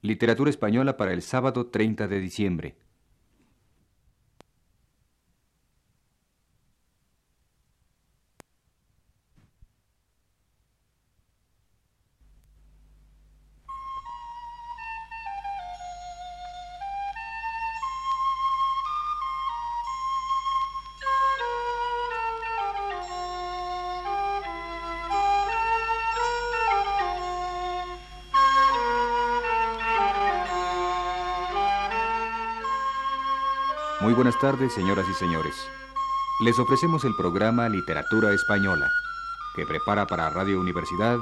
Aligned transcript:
Literatura 0.00 0.48
española 0.48 0.96
para 0.96 1.12
el 1.12 1.22
sábado 1.22 1.66
30 1.66 2.06
de 2.06 2.20
diciembre. 2.20 2.76
Muy 34.08 34.14
buenas 34.14 34.38
tardes, 34.38 34.72
señoras 34.72 35.06
y 35.06 35.12
señores. 35.12 35.68
Les 36.40 36.58
ofrecemos 36.58 37.04
el 37.04 37.14
programa 37.14 37.68
Literatura 37.68 38.32
Española, 38.32 38.90
que 39.54 39.66
prepara 39.66 40.06
para 40.06 40.30
Radio 40.30 40.58
Universidad 40.58 41.18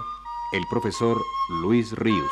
el 0.53 0.63
profesor 0.71 1.21
Luis 1.49 1.91
Ríos. 1.99 2.31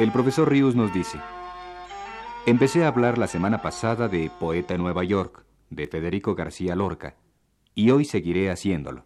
El 0.00 0.10
profesor 0.10 0.50
Ríos 0.50 0.74
nos 0.74 0.92
dice, 0.92 1.20
empecé 2.46 2.82
a 2.82 2.88
hablar 2.88 3.16
la 3.16 3.28
semana 3.28 3.62
pasada 3.62 4.08
de 4.08 4.28
Poeta 4.40 4.76
Nueva 4.76 5.04
York, 5.04 5.44
de 5.70 5.86
Federico 5.86 6.34
García 6.34 6.74
Lorca, 6.74 7.14
y 7.76 7.92
hoy 7.92 8.04
seguiré 8.04 8.50
haciéndolo. 8.50 9.04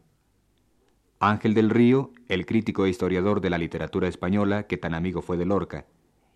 Ángel 1.22 1.52
del 1.52 1.68
Río, 1.68 2.12
el 2.28 2.46
crítico 2.46 2.86
e 2.86 2.88
historiador 2.88 3.42
de 3.42 3.50
la 3.50 3.58
literatura 3.58 4.08
española 4.08 4.62
que 4.66 4.78
tan 4.78 4.94
amigo 4.94 5.20
fue 5.20 5.36
de 5.36 5.44
Lorca, 5.44 5.84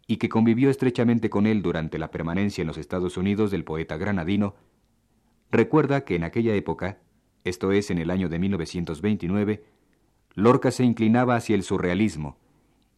y 0.06 0.18
que 0.18 0.28
convivió 0.28 0.68
estrechamente 0.68 1.30
con 1.30 1.46
él 1.46 1.62
durante 1.62 1.98
la 1.98 2.10
permanencia 2.10 2.60
en 2.60 2.68
los 2.68 2.76
Estados 2.76 3.16
Unidos 3.16 3.50
del 3.50 3.64
poeta 3.64 3.96
granadino, 3.96 4.56
recuerda 5.50 6.04
que 6.04 6.16
en 6.16 6.24
aquella 6.24 6.54
época, 6.54 6.98
esto 7.44 7.72
es 7.72 7.90
en 7.90 7.96
el 7.96 8.10
año 8.10 8.28
de 8.28 8.38
1929, 8.38 9.64
Lorca 10.34 10.70
se 10.70 10.84
inclinaba 10.84 11.36
hacia 11.36 11.56
el 11.56 11.62
surrealismo, 11.62 12.36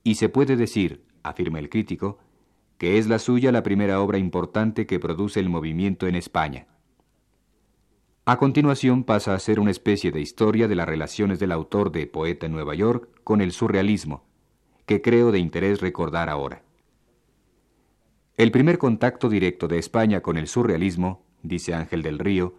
y 0.02 0.16
se 0.16 0.28
puede 0.28 0.56
decir, 0.56 1.04
afirma 1.22 1.60
el 1.60 1.68
crítico, 1.68 2.18
que 2.78 2.98
es 2.98 3.06
la 3.06 3.20
suya 3.20 3.52
la 3.52 3.62
primera 3.62 4.00
obra 4.00 4.18
importante 4.18 4.86
que 4.86 4.98
produce 4.98 5.38
el 5.38 5.48
movimiento 5.48 6.08
en 6.08 6.16
España. 6.16 6.66
A 8.28 8.38
continuación 8.38 9.04
pasa 9.04 9.34
a 9.34 9.38
ser 9.38 9.60
una 9.60 9.70
especie 9.70 10.10
de 10.10 10.20
historia 10.20 10.66
de 10.66 10.74
las 10.74 10.88
relaciones 10.88 11.38
del 11.38 11.52
autor 11.52 11.92
de 11.92 12.08
Poeta 12.08 12.46
en 12.46 12.52
Nueva 12.52 12.74
York 12.74 13.08
con 13.22 13.40
el 13.40 13.52
surrealismo, 13.52 14.24
que 14.84 15.00
creo 15.00 15.30
de 15.30 15.38
interés 15.38 15.80
recordar 15.80 16.28
ahora. 16.28 16.64
El 18.36 18.50
primer 18.50 18.78
contacto 18.78 19.28
directo 19.28 19.68
de 19.68 19.78
España 19.78 20.22
con 20.22 20.38
el 20.38 20.48
surrealismo, 20.48 21.24
dice 21.44 21.72
Ángel 21.72 22.02
del 22.02 22.18
Río, 22.18 22.58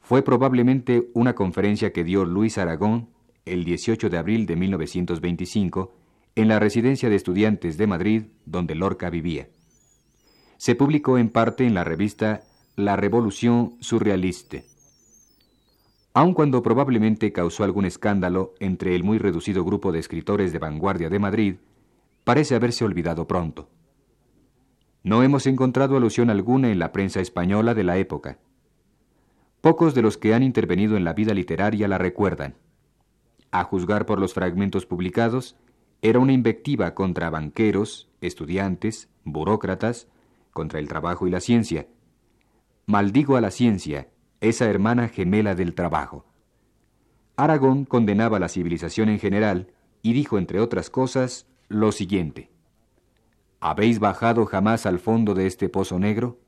fue 0.00 0.22
probablemente 0.22 1.08
una 1.14 1.36
conferencia 1.36 1.92
que 1.92 2.02
dio 2.02 2.24
Luis 2.24 2.58
Aragón 2.58 3.08
el 3.44 3.62
18 3.62 4.10
de 4.10 4.18
abril 4.18 4.44
de 4.44 4.56
1925 4.56 5.94
en 6.34 6.48
la 6.48 6.58
residencia 6.58 7.08
de 7.08 7.14
estudiantes 7.14 7.78
de 7.78 7.86
Madrid 7.86 8.22
donde 8.44 8.74
Lorca 8.74 9.08
vivía. 9.08 9.50
Se 10.56 10.74
publicó 10.74 11.16
en 11.16 11.28
parte 11.28 11.64
en 11.64 11.74
la 11.74 11.84
revista 11.84 12.42
La 12.74 12.96
Revolución 12.96 13.76
Surrealiste 13.78 14.64
aun 16.16 16.32
cuando 16.32 16.62
probablemente 16.62 17.30
causó 17.30 17.62
algún 17.62 17.84
escándalo 17.84 18.54
entre 18.58 18.96
el 18.96 19.04
muy 19.04 19.18
reducido 19.18 19.66
grupo 19.66 19.92
de 19.92 19.98
escritores 19.98 20.50
de 20.50 20.58
vanguardia 20.58 21.10
de 21.10 21.18
Madrid, 21.18 21.56
parece 22.24 22.54
haberse 22.54 22.86
olvidado 22.86 23.28
pronto. 23.28 23.68
No 25.02 25.22
hemos 25.22 25.46
encontrado 25.46 25.94
alusión 25.94 26.30
alguna 26.30 26.70
en 26.70 26.78
la 26.78 26.90
prensa 26.90 27.20
española 27.20 27.74
de 27.74 27.84
la 27.84 27.98
época. 27.98 28.38
Pocos 29.60 29.94
de 29.94 30.00
los 30.00 30.16
que 30.16 30.32
han 30.32 30.42
intervenido 30.42 30.96
en 30.96 31.04
la 31.04 31.12
vida 31.12 31.34
literaria 31.34 31.86
la 31.86 31.98
recuerdan. 31.98 32.54
A 33.50 33.64
juzgar 33.64 34.06
por 34.06 34.18
los 34.18 34.32
fragmentos 34.32 34.86
publicados, 34.86 35.58
era 36.00 36.18
una 36.18 36.32
invectiva 36.32 36.94
contra 36.94 37.28
banqueros, 37.28 38.08
estudiantes, 38.22 39.10
burócratas, 39.24 40.08
contra 40.54 40.80
el 40.80 40.88
trabajo 40.88 41.26
y 41.26 41.30
la 41.30 41.40
ciencia. 41.40 41.88
Maldigo 42.86 43.36
a 43.36 43.42
la 43.42 43.50
ciencia, 43.50 44.08
esa 44.40 44.66
hermana 44.66 45.08
gemela 45.08 45.54
del 45.54 45.74
trabajo. 45.74 46.26
Aragón 47.36 47.84
condenaba 47.84 48.38
la 48.38 48.48
civilización 48.48 49.08
en 49.08 49.18
general 49.18 49.72
y 50.02 50.12
dijo, 50.12 50.38
entre 50.38 50.60
otras 50.60 50.90
cosas, 50.90 51.46
lo 51.68 51.92
siguiente. 51.92 52.50
¿Habéis 53.60 53.98
bajado 53.98 54.46
jamás 54.46 54.86
al 54.86 54.98
fondo 54.98 55.34
de 55.34 55.46
este 55.46 55.68
pozo 55.68 55.98
negro? 55.98 56.38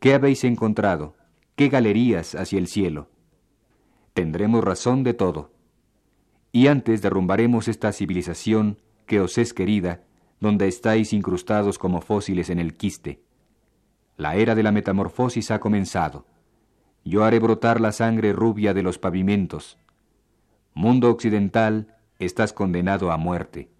¿Qué 0.00 0.14
habéis 0.14 0.44
encontrado? 0.44 1.14
¿Qué 1.56 1.68
galerías 1.68 2.34
hacia 2.34 2.58
el 2.58 2.66
cielo? 2.66 3.08
Tendremos 4.14 4.64
razón 4.64 5.04
de 5.04 5.14
todo. 5.14 5.52
Y 6.50 6.66
antes 6.66 7.02
derrumbaremos 7.02 7.68
esta 7.68 7.92
civilización 7.92 8.78
que 9.06 9.20
os 9.20 9.38
es 9.38 9.54
querida, 9.54 10.02
donde 10.40 10.66
estáis 10.66 11.12
incrustados 11.12 11.78
como 11.78 12.00
fósiles 12.00 12.50
en 12.50 12.58
el 12.58 12.76
quiste. 12.76 13.22
La 14.16 14.34
era 14.36 14.54
de 14.54 14.62
la 14.62 14.72
metamorfosis 14.72 15.50
ha 15.50 15.60
comenzado. 15.60 16.26
Yo 17.04 17.24
haré 17.24 17.40
brotar 17.40 17.80
la 17.80 17.90
sangre 17.90 18.32
rubia 18.32 18.74
de 18.74 18.82
los 18.82 18.98
pavimentos. 18.98 19.76
Mundo 20.72 21.10
occidental, 21.10 21.96
estás 22.18 22.52
condenado 22.52 23.10
a 23.10 23.16
muerte. 23.16 23.70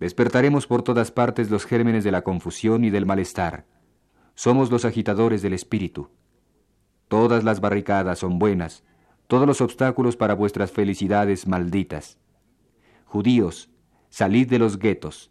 Despertaremos 0.00 0.66
por 0.66 0.82
todas 0.82 1.12
partes 1.12 1.50
los 1.50 1.66
gérmenes 1.66 2.04
de 2.04 2.10
la 2.10 2.22
confusión 2.22 2.84
y 2.84 2.90
del 2.90 3.04
malestar. 3.06 3.66
Somos 4.34 4.70
los 4.70 4.86
agitadores 4.86 5.42
del 5.42 5.52
espíritu. 5.52 6.08
Todas 7.08 7.44
las 7.44 7.60
barricadas 7.60 8.18
son 8.18 8.38
buenas, 8.38 8.82
todos 9.26 9.46
los 9.46 9.60
obstáculos 9.60 10.16
para 10.16 10.34
vuestras 10.34 10.72
felicidades 10.72 11.46
malditas. 11.46 12.18
Judíos, 13.04 13.70
salid 14.08 14.48
de 14.48 14.58
los 14.58 14.78
guetos, 14.78 15.30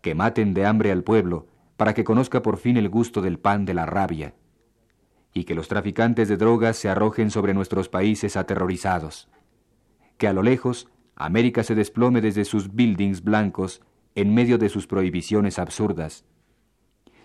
que 0.00 0.14
maten 0.14 0.54
de 0.54 0.64
hambre 0.64 0.92
al 0.92 1.02
pueblo, 1.02 1.48
para 1.76 1.94
que 1.94 2.04
conozca 2.04 2.42
por 2.42 2.58
fin 2.58 2.76
el 2.76 2.88
gusto 2.88 3.22
del 3.22 3.40
pan 3.40 3.64
de 3.64 3.74
la 3.74 3.86
rabia 3.86 4.34
y 5.32 5.44
que 5.44 5.54
los 5.54 5.68
traficantes 5.68 6.28
de 6.28 6.36
drogas 6.36 6.76
se 6.76 6.88
arrojen 6.88 7.30
sobre 7.30 7.54
nuestros 7.54 7.88
países 7.88 8.36
aterrorizados. 8.36 9.28
Que 10.16 10.28
a 10.28 10.32
lo 10.32 10.42
lejos 10.42 10.88
América 11.14 11.62
se 11.62 11.74
desplome 11.74 12.20
desde 12.20 12.44
sus 12.44 12.74
buildings 12.74 13.22
blancos 13.22 13.82
en 14.14 14.34
medio 14.34 14.58
de 14.58 14.68
sus 14.68 14.86
prohibiciones 14.86 15.58
absurdas. 15.58 16.24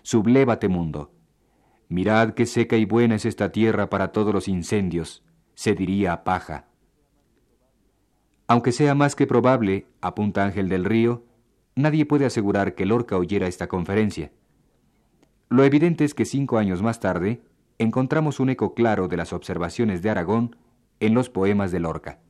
Sublévate 0.02 0.68
mundo. 0.68 1.12
Mirad 1.88 2.34
qué 2.34 2.46
seca 2.46 2.76
y 2.76 2.84
buena 2.84 3.14
es 3.14 3.24
esta 3.24 3.52
tierra 3.52 3.88
para 3.90 4.12
todos 4.12 4.34
los 4.34 4.48
incendios, 4.48 5.22
se 5.54 5.74
diría 5.74 6.24
paja. 6.24 6.66
Aunque 8.46 8.72
sea 8.72 8.94
más 8.94 9.14
que 9.16 9.26
probable, 9.26 9.86
apunta 10.00 10.44
Ángel 10.44 10.68
del 10.68 10.84
Río, 10.84 11.24
nadie 11.74 12.04
puede 12.04 12.26
asegurar 12.26 12.74
que 12.74 12.86
Lorca 12.86 13.16
oyera 13.16 13.46
esta 13.46 13.68
conferencia. 13.68 14.32
Lo 15.48 15.64
evidente 15.64 16.04
es 16.04 16.14
que 16.14 16.24
cinco 16.24 16.58
años 16.58 16.82
más 16.82 17.00
tarde, 17.00 17.42
encontramos 17.78 18.40
un 18.40 18.50
eco 18.50 18.74
claro 18.74 19.08
de 19.08 19.16
las 19.16 19.32
observaciones 19.32 20.02
de 20.02 20.10
Aragón 20.10 20.56
en 21.00 21.14
los 21.14 21.28
poemas 21.30 21.72
de 21.72 21.80
Lorca. 21.80 22.20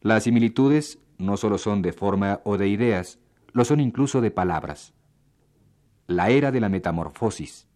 Las 0.00 0.24
similitudes 0.24 0.98
no 1.18 1.36
solo 1.36 1.58
son 1.58 1.82
de 1.82 1.92
forma 1.92 2.40
o 2.44 2.58
de 2.58 2.68
ideas, 2.68 3.18
lo 3.52 3.64
son 3.64 3.80
incluso 3.80 4.20
de 4.20 4.30
palabras. 4.30 4.94
La 6.06 6.30
era 6.30 6.50
de 6.50 6.60
la 6.60 6.68
metamorfosis, 6.68 7.66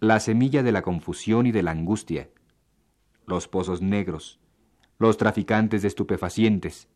la 0.00 0.20
semilla 0.20 0.62
de 0.62 0.72
la 0.72 0.82
confusión 0.82 1.46
y 1.46 1.52
de 1.52 1.62
la 1.62 1.70
angustia, 1.70 2.28
los 3.26 3.48
pozos 3.48 3.80
negros, 3.80 4.40
los 4.98 5.16
traficantes 5.16 5.82
de 5.82 5.88
estupefacientes, 5.88 6.88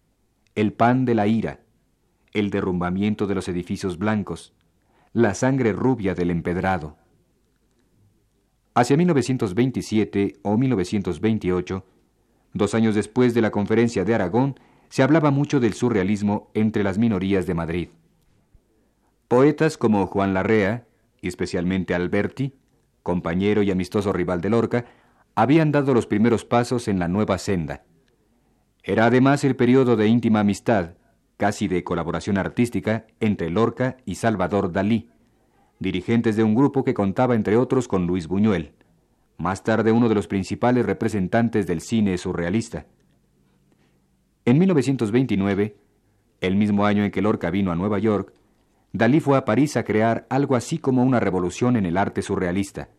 el 0.55 0.73
pan 0.73 1.05
de 1.05 1.15
la 1.15 1.27
ira, 1.27 1.61
el 2.33 2.51
derrumbamiento 2.51 3.27
de 3.27 3.35
los 3.35 3.49
edificios 3.49 3.99
blancos, 3.99 4.53
la 5.13 5.35
sangre 5.35 5.73
rubia 5.73 6.15
del 6.15 6.31
empedrado, 6.31 6.97
Hacia 8.75 8.97
1927 8.97 10.39
o 10.43 10.57
1928, 10.57 11.85
dos 12.55 12.75
años 12.75 12.95
después 12.95 13.35
de 13.35 13.43
la 13.43 13.51
conferencia 13.51 14.05
de 14.05 14.15
Aragón, 14.15 14.61
se 14.89 15.03
hablaba 15.03 15.31
mucho 15.31 15.59
del 15.59 15.75
surrealismo 15.75 16.51
entre 16.55 16.85
las 16.85 16.97
minorías 16.97 17.47
de 17.47 17.55
Madrid. 17.55 17.89
Poetas 19.27 19.77
como 19.77 20.07
Juan 20.07 20.35
Larrea, 20.35 20.87
y 21.21 21.29
especialmente 21.29 21.95
Alberti, 21.95 22.55
compañero 23.03 23.63
y 23.63 23.71
amistoso 23.71 24.13
rival 24.13 24.41
de 24.41 24.51
Lorca, 24.51 24.85
habían 25.35 25.73
dado 25.73 25.93
los 25.93 26.07
primeros 26.07 26.45
pasos 26.45 26.87
en 26.87 26.99
la 26.99 27.09
nueva 27.09 27.39
senda. 27.39 27.85
Era 28.83 29.07
además 29.07 29.43
el 29.45 29.57
periodo 29.57 29.97
de 29.97 30.07
íntima 30.07 30.41
amistad, 30.41 30.95
casi 31.37 31.69
de 31.69 31.83
colaboración 31.85 32.39
artística, 32.39 33.07
entre 33.19 33.51
Lorca 33.51 33.97
y 34.05 34.17
Salvador 34.17 34.73
Dalí, 34.73 35.11
dirigentes 35.81 36.37
de 36.37 36.45
un 36.45 36.55
grupo 36.55 36.85
que 36.85 36.95
contaba 36.95 37.35
entre 37.35 37.57
otros 37.57 37.89
con 37.89 38.07
Luis 38.07 38.29
Buñuel, 38.29 38.75
más 39.39 39.65
tarde 39.65 39.91
uno 39.91 40.09
de 40.09 40.15
los 40.15 40.29
principales 40.29 40.85
representantes 40.85 41.67
del 41.67 41.81
cine 41.81 42.17
surrealista. 42.19 42.87
En 44.45 44.59
1929, 44.59 45.77
el 46.43 46.57
mismo 46.57 46.85
año 46.85 47.03
en 47.03 47.11
que 47.11 47.23
Lorca 47.23 47.51
vino 47.51 47.73
a 47.73 47.77
Nueva 47.77 47.99
York, 47.99 48.35
Dalí 48.93 49.21
fue 49.21 49.39
a 49.39 49.45
París 49.45 49.77
a 49.77 49.85
crear 49.85 50.27
algo 50.29 50.55
así 50.55 50.79
como 50.79 51.03
una 51.03 51.19
revolución 51.19 51.77
en 51.77 51.87
el 51.87 51.97
arte 51.97 52.23
surrealista, 52.23 52.91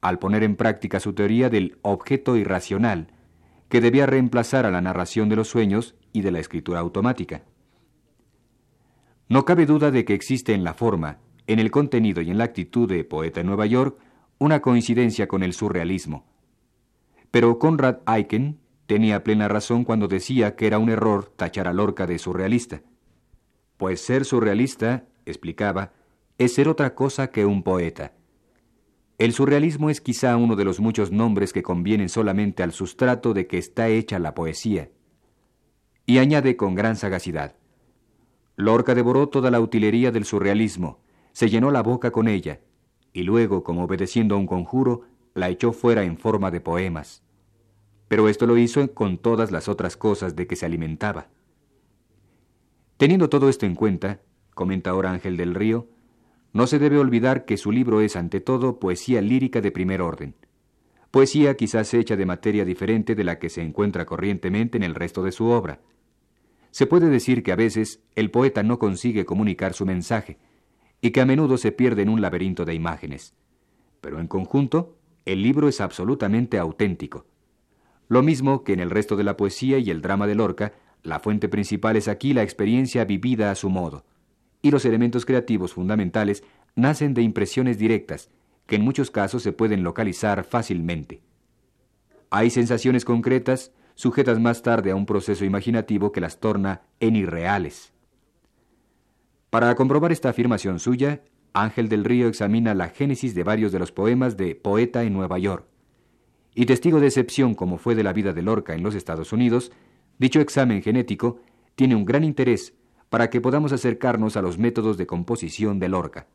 al 0.00 0.18
poner 0.18 0.42
en 0.42 0.56
práctica 0.56 1.00
su 1.00 1.12
teoría 1.12 1.50
del 1.50 1.78
objeto 1.82 2.36
irracional, 2.36 3.08
que 3.68 3.80
debía 3.80 4.06
reemplazar 4.06 4.66
a 4.66 4.70
la 4.70 4.80
narración 4.80 5.28
de 5.28 5.36
los 5.36 5.48
sueños 5.48 5.94
y 6.12 6.22
de 6.22 6.32
la 6.32 6.40
escritura 6.40 6.80
automática. 6.80 7.42
No 9.28 9.44
cabe 9.44 9.66
duda 9.66 9.90
de 9.90 10.04
que 10.04 10.14
existe 10.14 10.52
en 10.52 10.64
la 10.64 10.74
forma, 10.74 11.18
en 11.46 11.58
el 11.58 11.70
contenido 11.70 12.22
y 12.22 12.30
en 12.30 12.38
la 12.38 12.44
actitud 12.44 12.88
de 12.88 13.04
Poeta 13.04 13.40
en 13.40 13.46
Nueva 13.46 13.66
York 13.66 13.98
una 14.38 14.60
coincidencia 14.60 15.28
con 15.28 15.42
el 15.42 15.52
surrealismo. 15.52 16.26
Pero 17.30 17.58
Conrad 17.58 17.98
Aiken 18.06 18.58
tenía 18.86 19.24
plena 19.24 19.48
razón 19.48 19.84
cuando 19.84 20.08
decía 20.08 20.56
que 20.56 20.66
era 20.66 20.78
un 20.78 20.90
error 20.90 21.32
tachar 21.36 21.68
a 21.68 21.72
Lorca 21.72 22.06
de 22.06 22.18
surrealista. 22.18 22.82
Pues 23.76 24.00
ser 24.00 24.24
surrealista 24.24 25.04
explicaba, 25.26 25.92
es 26.38 26.54
ser 26.54 26.68
otra 26.68 26.94
cosa 26.94 27.30
que 27.30 27.44
un 27.44 27.62
poeta. 27.62 28.12
El 29.18 29.32
surrealismo 29.32 29.90
es 29.90 30.00
quizá 30.00 30.36
uno 30.36 30.56
de 30.56 30.64
los 30.64 30.80
muchos 30.80 31.12
nombres 31.12 31.52
que 31.52 31.62
convienen 31.62 32.08
solamente 32.08 32.62
al 32.62 32.72
sustrato 32.72 33.32
de 33.32 33.46
que 33.46 33.58
está 33.58 33.88
hecha 33.88 34.18
la 34.18 34.34
poesía. 34.34 34.90
Y 36.06 36.18
añade 36.18 36.56
con 36.56 36.74
gran 36.74 36.96
sagacidad, 36.96 37.54
Lorca 38.56 38.94
devoró 38.94 39.28
toda 39.28 39.50
la 39.50 39.60
utilería 39.60 40.10
del 40.10 40.24
surrealismo, 40.24 41.00
se 41.34 41.50
llenó 41.50 41.72
la 41.72 41.82
boca 41.82 42.12
con 42.12 42.28
ella, 42.28 42.60
y 43.12 43.24
luego, 43.24 43.64
como 43.64 43.82
obedeciendo 43.84 44.36
a 44.36 44.38
un 44.38 44.46
conjuro, 44.46 45.02
la 45.34 45.50
echó 45.50 45.72
fuera 45.72 46.04
en 46.04 46.16
forma 46.16 46.52
de 46.52 46.60
poemas. 46.60 47.24
Pero 48.06 48.28
esto 48.28 48.46
lo 48.46 48.56
hizo 48.56 48.94
con 48.94 49.18
todas 49.18 49.50
las 49.50 49.68
otras 49.68 49.96
cosas 49.96 50.36
de 50.36 50.46
que 50.46 50.54
se 50.54 50.64
alimentaba. 50.64 51.26
Teniendo 52.98 53.28
todo 53.28 53.48
esto 53.48 53.66
en 53.66 53.74
cuenta, 53.74 54.20
comenta 54.54 54.90
ahora 54.90 55.10
Ángel 55.10 55.36
del 55.36 55.56
Río, 55.56 55.88
no 56.52 56.68
se 56.68 56.78
debe 56.78 56.98
olvidar 56.98 57.46
que 57.46 57.56
su 57.56 57.72
libro 57.72 58.00
es 58.00 58.14
ante 58.14 58.40
todo 58.40 58.78
poesía 58.78 59.20
lírica 59.20 59.60
de 59.60 59.72
primer 59.72 60.02
orden. 60.02 60.36
Poesía 61.10 61.56
quizás 61.56 61.92
hecha 61.94 62.14
de 62.14 62.26
materia 62.26 62.64
diferente 62.64 63.16
de 63.16 63.24
la 63.24 63.40
que 63.40 63.48
se 63.48 63.60
encuentra 63.60 64.06
corrientemente 64.06 64.76
en 64.76 64.84
el 64.84 64.94
resto 64.94 65.24
de 65.24 65.32
su 65.32 65.46
obra. 65.46 65.80
Se 66.70 66.86
puede 66.86 67.08
decir 67.08 67.42
que 67.42 67.50
a 67.50 67.56
veces 67.56 68.04
el 68.14 68.30
poeta 68.30 68.62
no 68.62 68.78
consigue 68.78 69.24
comunicar 69.24 69.74
su 69.74 69.84
mensaje 69.84 70.38
y 71.04 71.10
que 71.10 71.20
a 71.20 71.26
menudo 71.26 71.58
se 71.58 71.70
pierde 71.70 72.00
en 72.00 72.08
un 72.08 72.22
laberinto 72.22 72.64
de 72.64 72.72
imágenes. 72.72 73.34
Pero 74.00 74.20
en 74.20 74.26
conjunto, 74.26 74.96
el 75.26 75.42
libro 75.42 75.68
es 75.68 75.82
absolutamente 75.82 76.58
auténtico. 76.58 77.26
Lo 78.08 78.22
mismo 78.22 78.64
que 78.64 78.72
en 78.72 78.80
el 78.80 78.88
resto 78.88 79.14
de 79.14 79.22
la 79.22 79.36
poesía 79.36 79.76
y 79.76 79.90
el 79.90 80.00
drama 80.00 80.26
de 80.26 80.34
Lorca, 80.34 80.72
la 81.02 81.20
fuente 81.20 81.50
principal 81.50 81.96
es 81.96 82.08
aquí 82.08 82.32
la 82.32 82.42
experiencia 82.42 83.04
vivida 83.04 83.50
a 83.50 83.54
su 83.54 83.68
modo 83.68 84.06
y 84.62 84.70
los 84.70 84.86
elementos 84.86 85.26
creativos 85.26 85.74
fundamentales 85.74 86.42
nacen 86.74 87.12
de 87.12 87.20
impresiones 87.20 87.76
directas, 87.76 88.30
que 88.64 88.76
en 88.76 88.82
muchos 88.82 89.10
casos 89.10 89.42
se 89.42 89.52
pueden 89.52 89.82
localizar 89.82 90.42
fácilmente. 90.42 91.20
Hay 92.30 92.48
sensaciones 92.48 93.04
concretas, 93.04 93.72
sujetas 93.94 94.40
más 94.40 94.62
tarde 94.62 94.90
a 94.90 94.96
un 94.96 95.04
proceso 95.04 95.44
imaginativo 95.44 96.12
que 96.12 96.22
las 96.22 96.40
torna 96.40 96.80
en 96.98 97.14
irreales. 97.14 97.93
Para 99.54 99.76
comprobar 99.76 100.10
esta 100.10 100.30
afirmación 100.30 100.80
suya, 100.80 101.22
Ángel 101.52 101.88
del 101.88 102.04
Río 102.04 102.26
examina 102.26 102.74
la 102.74 102.88
génesis 102.88 103.36
de 103.36 103.44
varios 103.44 103.70
de 103.70 103.78
los 103.78 103.92
poemas 103.92 104.36
de 104.36 104.56
Poeta 104.56 105.04
en 105.04 105.12
Nueva 105.12 105.38
York. 105.38 105.64
Y 106.56 106.66
testigo 106.66 106.98
de 106.98 107.06
excepción 107.06 107.54
como 107.54 107.78
fue 107.78 107.94
de 107.94 108.02
la 108.02 108.12
vida 108.12 108.32
de 108.32 108.42
Lorca 108.42 108.74
en 108.74 108.82
los 108.82 108.96
Estados 108.96 109.32
Unidos, 109.32 109.70
dicho 110.18 110.40
examen 110.40 110.82
genético 110.82 111.38
tiene 111.76 111.94
un 111.94 112.04
gran 112.04 112.24
interés 112.24 112.74
para 113.10 113.30
que 113.30 113.40
podamos 113.40 113.72
acercarnos 113.72 114.36
a 114.36 114.42
los 114.42 114.58
métodos 114.58 114.96
de 114.96 115.06
composición 115.06 115.78
de 115.78 115.88
Lorca. 115.88 116.26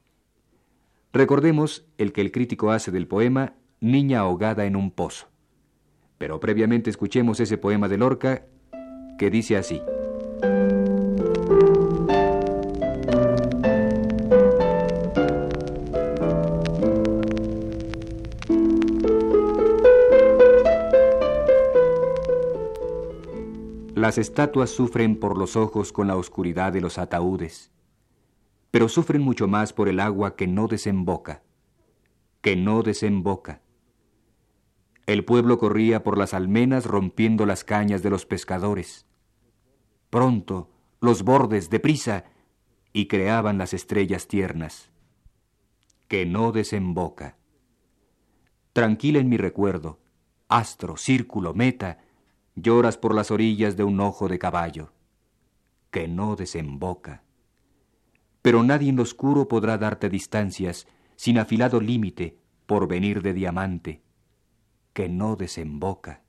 Recordemos 1.11 1.85
el 1.97 2.13
que 2.13 2.21
el 2.21 2.31
crítico 2.31 2.71
hace 2.71 2.89
del 2.89 3.05
poema 3.05 3.55
Niña 3.81 4.19
ahogada 4.19 4.63
en 4.63 4.77
un 4.77 4.91
pozo. 4.91 5.27
Pero 6.17 6.39
previamente 6.39 6.89
escuchemos 6.89 7.41
ese 7.41 7.57
poema 7.57 7.89
de 7.89 7.97
Lorca 7.97 8.45
que 9.17 9.29
dice 9.29 9.57
así. 9.57 9.81
Las 24.09 24.17
estatuas 24.17 24.71
sufren 24.71 25.19
por 25.19 25.37
los 25.37 25.55
ojos 25.55 25.93
con 25.93 26.07
la 26.07 26.17
oscuridad 26.17 26.73
de 26.73 26.81
los 26.81 26.97
ataúdes, 26.97 27.71
pero 28.71 28.89
sufren 28.89 29.21
mucho 29.21 29.47
más 29.47 29.71
por 29.71 29.87
el 29.87 29.99
agua 29.99 30.35
que 30.35 30.47
no 30.47 30.67
desemboca, 30.67 31.43
que 32.41 32.55
no 32.55 32.81
desemboca. 32.81 33.61
El 35.05 35.25
pueblo 35.25 35.59
corría 35.59 36.01
por 36.01 36.17
las 36.17 36.33
almenas 36.33 36.87
rompiendo 36.87 37.45
las 37.45 37.63
cañas 37.63 38.01
de 38.01 38.09
los 38.09 38.25
pescadores. 38.25 39.05
Pronto, 40.09 40.71
los 41.01 41.21
bordes, 41.21 41.69
deprisa, 41.69 42.25
y 42.91 43.09
creaban 43.09 43.59
las 43.59 43.75
estrellas 43.75 44.27
tiernas. 44.27 44.89
Que 46.07 46.25
no 46.25 46.51
desemboca. 46.51 47.37
Tranquila 48.73 49.19
en 49.19 49.29
mi 49.29 49.37
recuerdo, 49.37 49.99
astro, 50.47 50.97
círculo, 50.97 51.53
meta, 51.53 51.99
lloras 52.61 52.97
por 52.97 53.13
las 53.13 53.31
orillas 53.31 53.77
de 53.77 53.83
un 53.83 53.99
ojo 53.99 54.27
de 54.27 54.39
caballo, 54.39 54.93
que 55.91 56.07
no 56.07 56.35
desemboca. 56.35 57.23
Pero 58.41 58.63
nadie 58.63 58.89
en 58.89 58.95
lo 58.95 59.03
oscuro 59.03 59.47
podrá 59.47 59.77
darte 59.77 60.09
distancias 60.09 60.87
sin 61.15 61.37
afilado 61.37 61.81
límite 61.81 62.37
por 62.65 62.87
venir 62.87 63.21
de 63.21 63.33
diamante, 63.33 64.01
que 64.93 65.09
no 65.09 65.35
desemboca. 65.35 66.23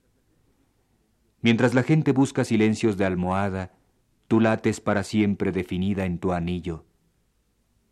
Mientras 1.43 1.75
la 1.75 1.83
gente 1.83 2.13
busca 2.13 2.45
silencios 2.45 2.97
de 2.97 3.05
almohada, 3.05 3.73
tú 4.29 4.41
lates 4.41 4.81
para 4.81 5.05
siempre 5.05 5.53
definida 5.53 6.05
en 6.05 6.19
tu 6.19 6.33
anillo, 6.33 6.85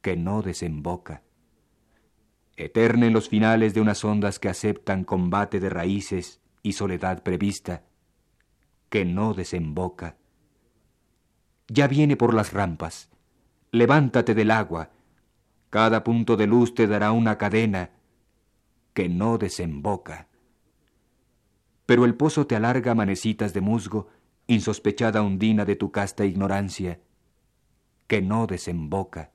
que 0.02 0.16
no 0.16 0.42
desemboca. 0.42 1.22
Eterna 2.56 3.06
en 3.06 3.12
los 3.12 3.28
finales 3.28 3.72
de 3.74 3.80
unas 3.80 4.04
ondas 4.04 4.38
que 4.38 4.48
aceptan 4.48 5.04
combate 5.04 5.60
de 5.60 5.70
raíces 5.70 6.40
y 6.62 6.72
soledad 6.72 7.22
prevista, 7.22 7.84
que 8.88 9.04
no 9.04 9.34
desemboca. 9.34 10.16
Ya 11.68 11.86
viene 11.86 12.16
por 12.16 12.34
las 12.34 12.52
rampas. 12.52 13.10
Levántate 13.70 14.34
del 14.34 14.50
agua. 14.50 14.90
Cada 15.70 16.02
punto 16.02 16.36
de 16.36 16.46
luz 16.46 16.74
te 16.74 16.86
dará 16.86 17.12
una 17.12 17.36
cadena 17.36 17.90
que 18.94 19.08
no 19.08 19.36
desemboca. 19.36 20.28
Pero 21.84 22.04
el 22.04 22.14
pozo 22.14 22.46
te 22.46 22.56
alarga 22.56 22.94
manecitas 22.94 23.52
de 23.52 23.60
musgo, 23.60 24.08
insospechada 24.46 25.22
ondina 25.22 25.64
de 25.64 25.76
tu 25.76 25.92
casta 25.92 26.24
ignorancia, 26.24 27.00
que 28.06 28.22
no 28.22 28.46
desemboca. 28.46 29.32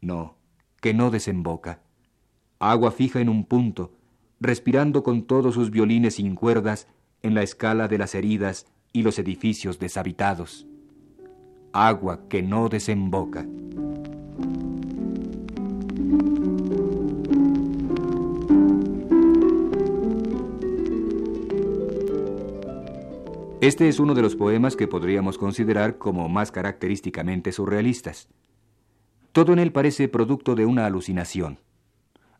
No, 0.00 0.36
que 0.80 0.92
no 0.92 1.10
desemboca. 1.10 1.82
Agua 2.58 2.90
fija 2.90 3.20
en 3.20 3.28
un 3.28 3.44
punto, 3.44 3.92
respirando 4.40 5.02
con 5.02 5.26
todos 5.26 5.54
sus 5.54 5.70
violines 5.70 6.16
sin 6.16 6.34
cuerdas, 6.34 6.88
en 7.22 7.34
la 7.34 7.42
escala 7.42 7.88
de 7.88 7.98
las 7.98 8.14
heridas 8.14 8.66
y 8.92 9.02
los 9.02 9.18
edificios 9.18 9.78
deshabitados. 9.78 10.66
Agua 11.72 12.28
que 12.28 12.42
no 12.42 12.68
desemboca. 12.68 13.46
Este 23.60 23.88
es 23.88 24.00
uno 24.00 24.14
de 24.14 24.22
los 24.22 24.36
poemas 24.36 24.74
que 24.74 24.88
podríamos 24.88 25.36
considerar 25.36 25.98
como 25.98 26.30
más 26.30 26.50
característicamente 26.50 27.52
surrealistas. 27.52 28.28
Todo 29.32 29.52
en 29.52 29.58
él 29.58 29.70
parece 29.70 30.08
producto 30.08 30.54
de 30.54 30.64
una 30.64 30.86
alucinación. 30.86 31.60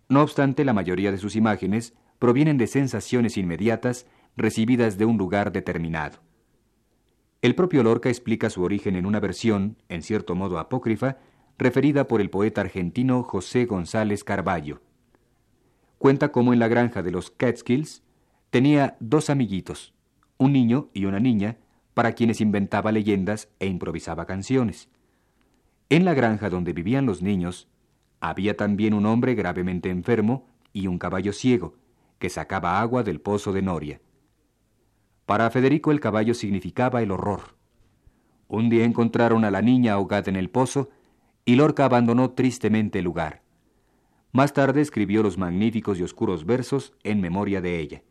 No 0.09 0.23
obstante, 0.23 0.65
la 0.65 0.73
mayoría 0.73 1.13
de 1.13 1.19
sus 1.19 1.37
imágenes 1.37 1.95
provienen 2.19 2.57
de 2.57 2.67
sensaciones 2.67 3.37
inmediatas 3.37 4.07
recibidas 4.37 4.99
de 4.99 5.05
un 5.05 5.19
lugar 5.19 5.53
determinado. 5.53 6.19
El 7.43 7.55
propio 7.55 7.83
Lorca 7.83 8.09
explica 8.09 8.51
su 8.51 8.63
origen 8.63 8.97
en 8.97 9.07
una 9.07 9.21
versión, 9.21 9.77
en 9.89 10.03
cierto 10.03 10.35
modo 10.35 10.59
apócrifa, 10.59 11.17
referida 11.57 12.07
por 12.07 12.21
el 12.21 12.31
poeta 12.31 12.61
argentino 12.61 13.23
José 13.23 13.65
González 13.67 14.25
Carballo. 14.25 14.81
Cuenta 15.99 16.33
cómo 16.33 16.53
en 16.53 16.59
la 16.59 16.69
granja 16.69 17.03
de 17.03 17.11
los 17.11 17.31
Catskills 17.31 18.03
tenía 18.51 18.97
dos 19.01 19.31
amiguitos, 19.31 19.95
un 20.39 20.53
niño 20.53 20.89
y 20.93 21.05
una 21.05 21.21
niña, 21.21 21.59
para 21.95 22.13
quienes 22.13 22.41
inventaba 22.41 22.93
leyendas 22.93 23.49
e 23.59 23.67
improvisaba 23.67 24.27
canciones. 24.27 24.89
En 25.91 26.05
la 26.05 26.15
granja 26.15 26.49
donde 26.49 26.73
vivían 26.73 27.05
los 27.05 27.21
niños, 27.21 27.69
había 28.21 28.57
también 28.57 28.95
un 28.95 29.07
hombre 29.07 29.35
gravemente 29.35 29.91
enfermo 29.91 30.47
y 30.73 30.87
un 30.87 30.99
caballo 30.99 31.33
ciego, 31.33 31.75
que 32.19 32.31
sacaba 32.31 32.81
agua 32.81 33.03
del 33.03 33.21
pozo 33.21 33.53
de 33.53 33.63
Noria. 33.63 34.01
Para 35.31 35.49
Federico 35.49 35.93
el 35.93 36.01
caballo 36.01 36.35
significaba 36.35 37.03
el 37.03 37.13
horror. 37.13 37.55
Un 38.49 38.69
día 38.69 38.85
encontraron 38.85 39.45
a 39.45 39.53
la 39.53 39.63
niña 39.63 39.93
ahogada 39.93 40.29
en 40.29 40.35
el 40.35 40.51
pozo 40.51 40.91
y 41.45 41.55
Lorca 41.55 41.85
abandonó 41.85 42.33
tristemente 42.33 42.99
el 42.99 43.05
lugar. 43.05 43.45
Más 44.33 44.53
tarde 44.53 44.81
escribió 44.81 45.23
los 45.23 45.39
magníficos 45.39 46.01
y 46.01 46.03
oscuros 46.03 46.47
versos 46.47 46.95
en 47.05 47.21
memoria 47.21 47.61
de 47.61 47.79
ella. 47.79 48.03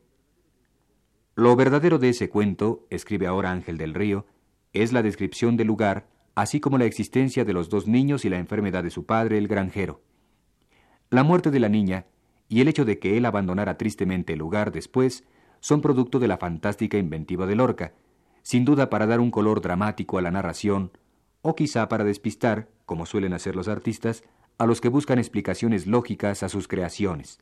Lo 1.35 1.57
verdadero 1.57 1.99
de 1.99 2.07
ese 2.07 2.29
cuento, 2.29 2.87
escribe 2.89 3.27
ahora 3.27 3.51
Ángel 3.51 3.77
del 3.77 3.95
Río, 3.95 4.25
es 4.71 4.93
la 4.93 5.03
descripción 5.03 5.57
del 5.57 5.67
lugar, 5.67 6.07
así 6.35 6.61
como 6.61 6.77
la 6.77 6.85
existencia 6.85 7.43
de 7.43 7.51
los 7.51 7.67
dos 7.67 7.85
niños 7.85 8.23
y 8.23 8.29
la 8.29 8.37
enfermedad 8.37 8.81
de 8.81 8.91
su 8.91 9.05
padre, 9.05 9.37
el 9.37 9.49
granjero. 9.49 10.01
La 11.09 11.23
muerte 11.23 11.51
de 11.51 11.59
la 11.59 11.67
niña 11.67 12.05
y 12.47 12.61
el 12.61 12.69
hecho 12.69 12.85
de 12.85 12.97
que 12.97 13.17
él 13.17 13.25
abandonara 13.25 13.77
tristemente 13.77 14.31
el 14.31 14.39
lugar 14.39 14.71
después 14.71 15.25
son 15.59 15.81
producto 15.81 16.19
de 16.19 16.27
la 16.27 16.37
fantástica 16.37 16.97
inventiva 16.97 17.45
de 17.45 17.55
Lorca, 17.55 17.93
sin 18.41 18.65
duda 18.65 18.89
para 18.89 19.05
dar 19.05 19.19
un 19.19 19.31
color 19.31 19.61
dramático 19.61 20.17
a 20.17 20.21
la 20.21 20.31
narración, 20.31 20.91
o 21.41 21.55
quizá 21.55 21.87
para 21.89 22.03
despistar, 22.03 22.69
como 22.85 23.05
suelen 23.05 23.33
hacer 23.33 23.55
los 23.55 23.67
artistas, 23.67 24.23
a 24.57 24.65
los 24.65 24.81
que 24.81 24.89
buscan 24.89 25.19
explicaciones 25.19 25.87
lógicas 25.87 26.43
a 26.43 26.49
sus 26.49 26.67
creaciones. 26.67 27.39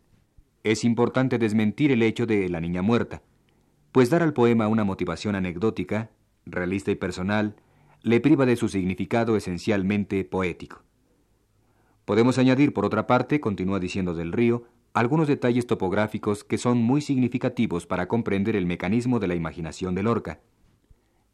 Es 0.64 0.84
importante 0.84 1.38
desmentir 1.38 1.92
el 1.92 2.04
hecho 2.04 2.26
de 2.26 2.50
la 2.50 2.60
niña 2.60 2.82
muerta, 2.82 3.22
pues 3.92 4.10
dar 4.10 4.22
al 4.22 4.34
poema 4.34 4.68
una 4.68 4.84
motivación 4.84 5.36
anecdótica, 5.36 6.12
realista 6.46 6.92
y 6.92 6.96
personal, 6.96 7.56
le 8.04 8.20
priva 8.20 8.46
de 8.46 8.56
su 8.56 8.70
significado 8.70 9.36
esencialmente 9.36 10.24
poético. 10.24 10.84
Podemos 12.06 12.38
añadir, 12.38 12.74
por 12.74 12.86
otra 12.86 13.08
parte, 13.08 13.40
continúa 13.40 13.80
diciendo 13.80 14.14
del 14.14 14.32
río, 14.32 14.64
algunos 15.00 15.28
detalles 15.28 15.68
topográficos 15.68 16.44
que 16.44 16.58
son 16.58 16.80
muy 16.80 17.02
significativos 17.02 17.86
para 17.86 18.08
comprender 18.08 18.56
el 18.56 18.66
mecanismo 18.66 19.20
de 19.20 19.28
la 19.28 19.36
imaginación 19.36 19.94
de 19.94 20.02
Lorca. 20.02 20.40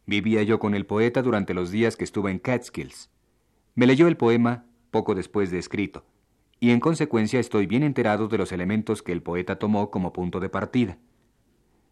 Vivía 0.05 0.43
yo 0.43 0.59
con 0.59 0.75
el 0.75 0.85
poeta 0.85 1.21
durante 1.21 1.53
los 1.53 1.71
días 1.71 1.95
que 1.95 2.03
estuve 2.03 2.29
en 2.29 2.39
Catskills. 2.39 3.09
Me 3.73 3.87
leyó 3.87 4.09
el 4.09 4.17
poema 4.17 4.65
poco 4.91 5.15
después 5.15 5.49
de 5.49 5.59
escrito, 5.59 6.03
y 6.59 6.71
en 6.71 6.81
consecuencia 6.81 7.39
estoy 7.39 7.65
bien 7.65 7.83
enterado 7.83 8.27
de 8.27 8.37
los 8.37 8.51
elementos 8.51 9.01
que 9.01 9.13
el 9.13 9.23
poeta 9.23 9.57
tomó 9.59 9.91
como 9.91 10.11
punto 10.11 10.41
de 10.41 10.49
partida. 10.49 10.97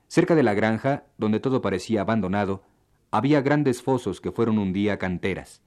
Cerca 0.10 0.36
de 0.36 0.44
la 0.44 0.54
granja, 0.54 1.06
donde 1.18 1.40
todo 1.40 1.62
parecía 1.62 2.02
abandonado, 2.02 2.64
había 3.12 3.42
grandes 3.42 3.82
fosos 3.82 4.20
que 4.20 4.34
fueron 4.34 4.60
un 4.60 4.74
día 4.74 4.98
canteras. 4.98 5.62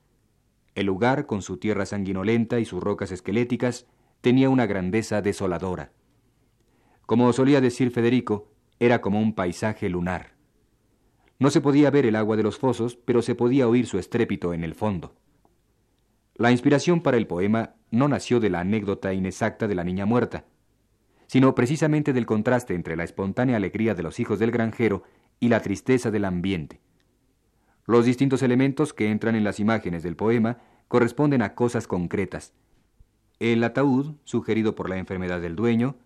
El 0.75 0.84
lugar, 0.84 1.25
con 1.25 1.40
su 1.40 1.56
tierra 1.56 1.87
sanguinolenta 1.87 2.61
y 2.61 2.66
sus 2.66 2.82
rocas 2.82 3.11
esqueléticas, 3.11 3.87
tenía 4.25 4.49
una 4.49 4.64
grandeza 4.64 5.21
desoladora. 5.21 5.93
Como 7.04 7.31
solía 7.35 7.61
decir 7.61 7.90
Federico, 7.90 8.49
era 8.81 9.02
como 9.02 9.21
un 9.21 9.35
paisaje 9.35 9.90
lunar. 9.90 10.33
No 11.38 11.50
se 11.50 11.61
podía 11.61 11.90
ver 11.90 12.07
el 12.07 12.16
agua 12.16 12.35
de 12.38 12.43
los 12.43 12.57
fosos, 12.57 12.97
pero 12.97 13.21
se 13.21 13.35
podía 13.35 13.69
oír 13.69 13.87
su 13.87 13.99
estrépito 13.99 14.54
en 14.54 14.64
el 14.64 14.75
fondo. 14.75 15.14
La 16.37 16.50
inspiración 16.50 17.02
para 17.02 17.19
el 17.19 17.26
poema 17.26 17.75
no 17.90 18.09
nació 18.09 18.40
de 18.40 18.49
la 18.49 18.61
anécdota 18.61 19.12
inexacta 19.12 19.69
de 19.69 19.75
la 19.75 19.85
niña 19.85 20.07
muerta, 20.07 20.47
sino 21.26 21.54
precisamente 21.54 22.14
del 22.14 22.25
contraste 22.25 22.75
entre 22.75 22.97
la 22.97 23.04
espontánea 23.04 23.59
alegría 23.59 23.95
de 23.95 24.04
los 24.04 24.19
hijos 24.21 24.38
del 24.38 24.52
granjero 24.52 25.02
y 25.38 25.49
la 25.50 25.61
tristeza 25.61 26.11
del 26.11 26.25
ambiente. 26.25 26.81
Los 27.85 28.07
distintos 28.07 28.43
elementos 28.43 28.95
que 28.95 29.11
entran 29.11 29.35
en 29.35 29.45
las 29.45 29.61
imágenes 29.61 30.02
del 30.02 30.16
poema 30.16 30.62
corresponden 30.88 31.43
a 31.43 31.54
cosas 31.54 31.87
concretas, 31.87 32.54
el 33.41 33.62
ataúd, 33.64 34.14
sugerido 34.25 34.75
por 34.75 34.88
la 34.88 34.99
enfermedad 34.99 35.41
del 35.41 35.57
dueño, 35.57 35.97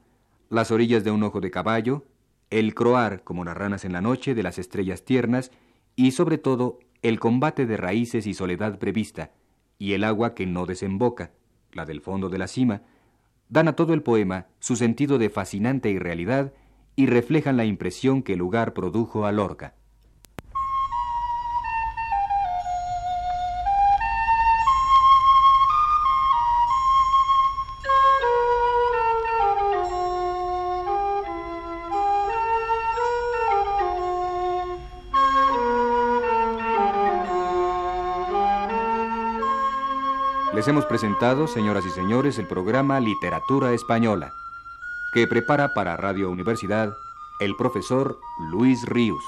las 0.51 0.71
orillas 0.71 1.05
de 1.05 1.11
un 1.11 1.23
ojo 1.23 1.41
de 1.41 1.51
caballo, 1.51 2.05
el 2.51 2.75
croar, 2.75 3.23
como 3.25 3.45
las 3.45 3.57
ranas 3.57 3.85
en 3.85 3.93
la 3.93 4.01
noche, 4.01 4.35
de 4.35 4.43
las 4.43 4.59
estrellas 4.59 5.05
tiernas, 5.05 5.51
y 5.97 6.13
sobre 6.13 6.39
todo 6.39 6.79
el 7.03 7.21
combate 7.21 7.67
de 7.67 7.77
raíces 7.77 8.27
y 8.27 8.35
soledad 8.35 8.79
prevista, 8.79 9.33
y 9.79 9.93
el 9.93 10.05
agua 10.05 10.35
que 10.35 10.47
no 10.47 10.67
desemboca, 10.67 11.33
la 11.73 11.85
del 11.85 12.01
fondo 12.01 12.29
de 12.29 12.39
la 12.39 12.49
cima, 12.49 12.83
dan 13.49 13.69
a 13.69 13.75
todo 13.75 13.95
el 13.95 14.03
poema 14.03 14.47
su 14.59 14.77
sentido 14.77 15.19
de 15.19 15.31
fascinante 15.31 15.91
irrealidad 15.91 16.53
y 16.97 17.07
reflejan 17.07 17.57
la 17.57 17.65
impresión 17.65 18.23
que 18.23 18.33
el 18.33 18.41
lugar 18.41 18.75
produjo 18.75 19.25
a 19.25 19.33
Lorca. 19.33 19.75
Les 40.59 40.67
hemos 40.67 40.87
presentado, 40.87 41.47
señoras 41.47 41.87
y 41.87 41.91
señores, 41.91 42.37
el 42.37 42.49
programa 42.49 42.99
Literatura 42.99 43.73
Española, 43.75 44.33
que 45.15 45.29
prepara 45.29 45.73
para 45.73 45.97
Radio 45.97 46.31
Universidad 46.31 46.97
el 47.39 47.55
profesor 47.55 48.19
Luis 48.51 48.85
Ríos. 48.85 49.23